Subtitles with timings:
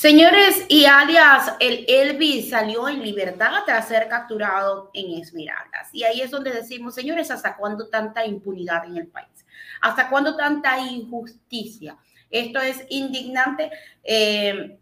[0.00, 5.90] Señores, y alias el Elvis salió en libertad tras ser capturado en Esmeraldas.
[5.92, 9.44] Y ahí es donde decimos, señores, ¿hasta cuándo tanta impunidad en el país?
[9.82, 11.98] ¿Hasta cuándo tanta injusticia?
[12.30, 13.70] Esto es indignante
[14.02, 14.78] eh,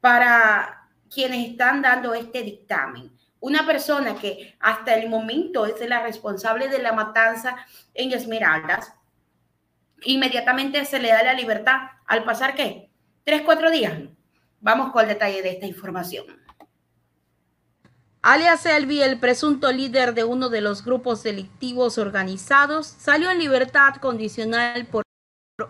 [0.00, 3.10] para quienes están dando este dictamen.
[3.40, 7.56] Una persona que hasta el momento es la responsable de la matanza
[7.94, 8.94] en Esmeraldas,
[10.04, 12.93] inmediatamente se le da la libertad al pasar qué?
[13.24, 13.98] Tres, cuatro días.
[14.60, 16.26] Vamos con el detalle de esta información.
[18.22, 23.96] Alias Elvi, el presunto líder de uno de los grupos delictivos organizados, salió en libertad
[23.96, 25.04] condicional por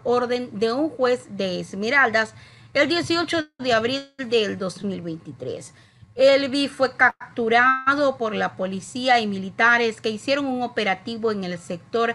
[0.04, 2.34] orden de un juez de Esmeraldas
[2.72, 5.74] el 18 de abril del 2023.
[6.14, 12.14] Elvi fue capturado por la policía y militares que hicieron un operativo en el sector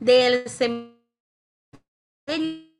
[0.00, 2.71] del cementerio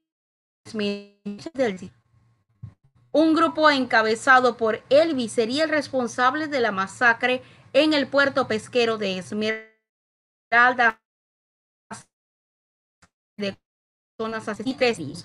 [3.13, 8.97] un grupo encabezado por Elvi sería el responsable de la masacre en el puerto pesquero
[8.97, 10.99] de Esmeralda.
[13.37, 13.59] De
[14.19, 14.49] zonas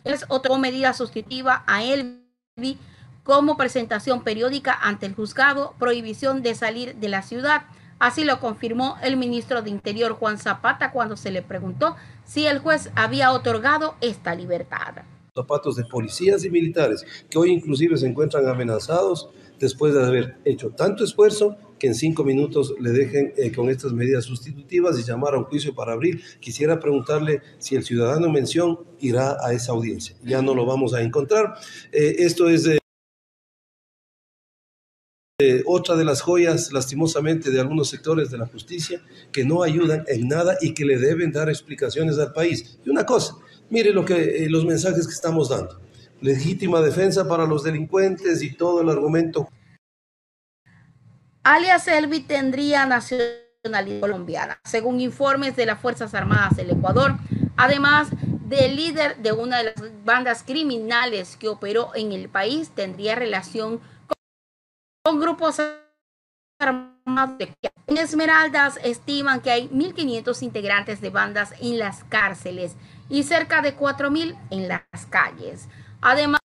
[0.03, 2.77] Es otra medida sustitutiva a Elvi
[3.23, 7.65] como presentación periódica ante el juzgado, prohibición de salir de la ciudad.
[7.99, 12.59] Así lo confirmó el ministro de Interior Juan Zapata cuando se le preguntó si el
[12.59, 15.03] juez había otorgado esta libertad
[15.37, 20.69] zapatos de policías y militares, que hoy inclusive se encuentran amenazados después de haber hecho
[20.71, 25.35] tanto esfuerzo que en cinco minutos le dejen eh, con estas medidas sustitutivas y llamar
[25.35, 26.21] a un juicio para abrir.
[26.39, 30.15] Quisiera preguntarle si el ciudadano en mención irá a esa audiencia.
[30.23, 31.55] Ya no lo vamos a encontrar.
[31.91, 32.79] Eh, esto es de...
[35.39, 40.03] Eh, otra de las joyas, lastimosamente, de algunos sectores de la justicia que no ayudan
[40.07, 42.79] en nada y que le deben dar explicaciones al país.
[42.83, 43.35] Y una cosa,
[43.69, 45.81] Mire lo que, eh, los mensajes que estamos dando.
[46.21, 49.49] Legítima defensa para los delincuentes y todo el argumento.
[51.43, 57.15] Alias Elvi tendría nacionalidad colombiana, según informes de las Fuerzas Armadas del Ecuador,
[57.55, 58.09] además
[58.47, 63.81] del líder de una de las bandas criminales que operó en el país, tendría relación
[65.03, 65.61] con, grupos
[66.59, 72.75] En Esmeraldas estiman que hay 1.500 integrantes de bandas en las cárceles
[73.09, 75.67] y cerca de 4.000 en las calles.
[76.01, 76.41] Además,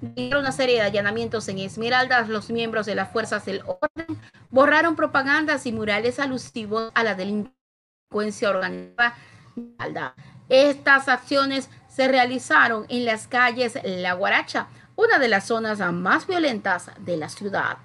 [0.00, 4.96] de una serie de allanamientos en Esmeraldas, los miembros de las fuerzas del orden borraron
[4.96, 10.14] propagandas y murales alusivos a la delincuencia organizada.
[10.48, 14.66] Estas acciones se realizaron en las calles La Guaracha,
[14.96, 17.78] una de las zonas más violentas de la ciudad.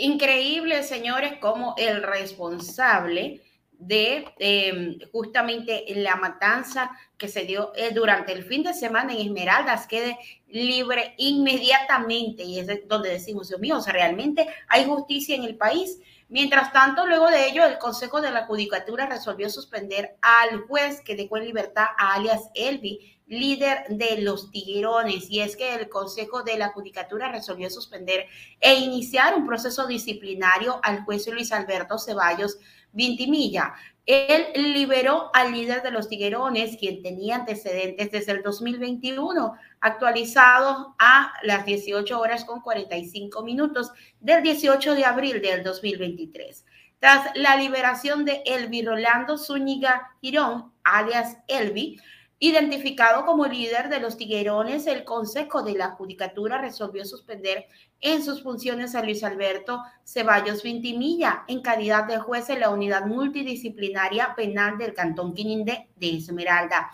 [0.00, 8.32] Increíble, señores, como el responsable de em, justamente la matanza que se dio eh, durante
[8.32, 10.18] el fin de semana en Esmeraldas quede
[10.48, 12.44] libre inmediatamente.
[12.44, 15.98] Y es donde decimos, Dios mío, o sea, realmente hay justicia en el país.
[16.30, 21.16] Mientras tanto, luego de ello, el Consejo de la Judicatura resolvió suspender al juez que
[21.16, 26.42] dejó en libertad a alias Elvi líder de los tiguerones, y es que el Consejo
[26.42, 28.26] de la Judicatura resolvió suspender
[28.60, 32.58] e iniciar un proceso disciplinario al juez Luis Alberto Ceballos
[32.92, 33.72] Vintimilla.
[34.04, 41.32] Él liberó al líder de los tiguerones, quien tenía antecedentes desde el 2021, actualizados a
[41.44, 46.66] las 18 horas con 45 minutos del 18 de abril del 2023.
[46.98, 52.00] Tras la liberación de Elvi Rolando Zúñiga Girón, alias Elvi,
[52.42, 57.66] Identificado como líder de los tiguerones, el Consejo de la Judicatura resolvió suspender
[58.00, 63.04] en sus funciones a Luis Alberto Ceballos Vintimilla en calidad de juez en la unidad
[63.04, 66.90] multidisciplinaria penal del Cantón Quininde de Esmeralda.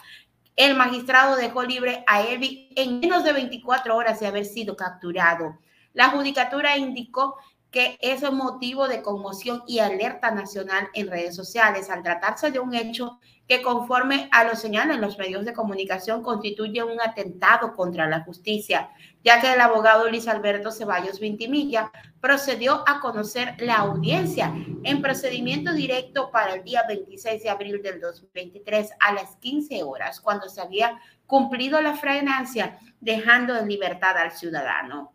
[0.56, 5.60] El magistrado dejó libre a Elvi en menos de 24 horas de haber sido capturado.
[5.92, 7.36] La judicatura indicó
[7.70, 12.74] que es motivo de conmoción y alerta nacional en redes sociales al tratarse de un
[12.74, 13.18] hecho
[13.48, 18.90] que conforme a lo señalan los medios de comunicación constituye un atentado contra la justicia,
[19.22, 24.52] ya que el abogado Luis Alberto Ceballos Vintimilla procedió a conocer la audiencia
[24.82, 30.20] en procedimiento directo para el día 26 de abril del 2023 a las 15 horas,
[30.20, 35.12] cuando se había cumplido la frenancia, dejando en libertad al ciudadano.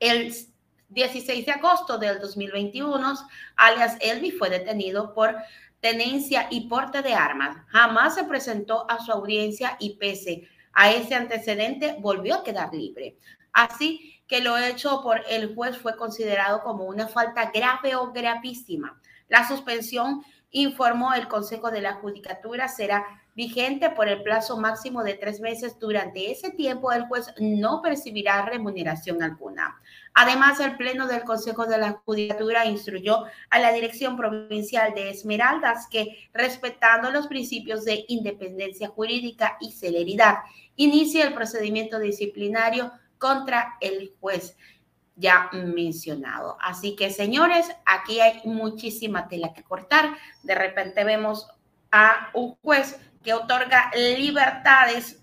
[0.00, 0.32] El
[0.92, 3.14] 16 de agosto del 2021,
[3.56, 5.34] alias Elvi fue detenido por
[5.80, 7.56] tenencia y porte de armas.
[7.68, 13.16] Jamás se presentó a su audiencia y pese a ese antecedente volvió a quedar libre.
[13.52, 19.00] Así que lo hecho por el juez fue considerado como una falta grave o gravísima.
[19.28, 20.22] La suspensión,
[20.52, 23.04] informó el Consejo de la Judicatura, será
[23.34, 25.78] vigente por el plazo máximo de tres meses.
[25.78, 29.80] Durante ese tiempo, el juez no percibirá remuneración alguna.
[30.12, 35.88] Además, el Pleno del Consejo de la Judicatura instruyó a la Dirección Provincial de Esmeraldas
[35.90, 40.36] que, respetando los principios de independencia jurídica y celeridad,
[40.76, 44.56] inicie el procedimiento disciplinario contra el juez
[45.16, 46.56] ya mencionado.
[46.60, 50.16] Así que, señores, aquí hay muchísima tela que cortar.
[50.42, 51.48] De repente vemos
[51.90, 55.22] a un juez que otorga libertades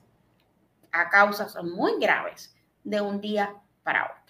[0.91, 3.53] a causas muy graves de un día
[3.83, 4.29] para otro.